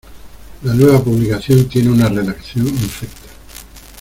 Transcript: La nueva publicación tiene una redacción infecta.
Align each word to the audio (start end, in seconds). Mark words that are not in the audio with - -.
La 0.63 0.73
nueva 0.73 0.99
publicación 1.03 1.69
tiene 1.69 1.91
una 1.91 2.09
redacción 2.09 2.67
infecta. 2.67 3.29